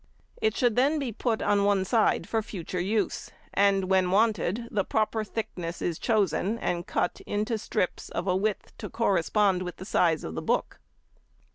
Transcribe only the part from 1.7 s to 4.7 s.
side for future use, and when wanted,